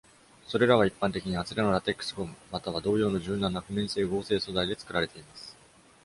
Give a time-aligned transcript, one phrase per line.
[0.47, 5.55] それらは一般的に厚手のラテックスゴムまたは同様の柔軟な不燃性合成素材で作られています。